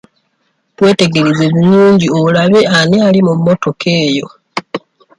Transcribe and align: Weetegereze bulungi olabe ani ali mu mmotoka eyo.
Weetegereze 0.81 1.45
bulungi 1.53 2.07
olabe 2.21 2.61
ani 2.77 2.97
ali 3.07 3.19
mu 3.27 3.33
mmotoka 3.37 3.87
eyo. 4.05 4.27